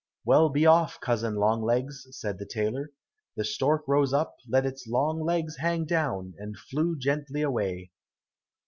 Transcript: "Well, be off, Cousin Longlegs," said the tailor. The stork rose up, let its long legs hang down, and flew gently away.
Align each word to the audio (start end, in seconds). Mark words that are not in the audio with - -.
"Well, 0.25 0.49
be 0.49 0.65
off, 0.65 0.99
Cousin 0.99 1.35
Longlegs," 1.35 2.07
said 2.17 2.39
the 2.39 2.45
tailor. 2.47 2.89
The 3.35 3.45
stork 3.45 3.87
rose 3.87 4.13
up, 4.13 4.35
let 4.49 4.65
its 4.65 4.87
long 4.87 5.21
legs 5.23 5.57
hang 5.57 5.85
down, 5.85 6.33
and 6.39 6.57
flew 6.57 6.97
gently 6.97 7.43
away. 7.43 7.91